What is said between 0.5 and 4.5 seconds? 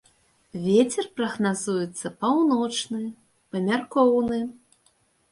Вецер прагназуецца паўночны, памяркоўны.